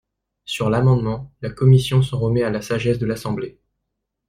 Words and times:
Sur 0.45 0.71
l’amendement, 0.71 1.31
la 1.43 1.51
commission 1.51 2.01
s’en 2.01 2.17
remet 2.17 2.41
à 2.41 2.49
la 2.49 2.63
sagesse 2.63 2.97
de 2.97 3.05
l’Assemblée. 3.05 3.59